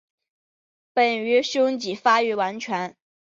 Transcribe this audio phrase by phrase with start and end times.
[0.93, 2.97] 本鱼胸鳍发育完全。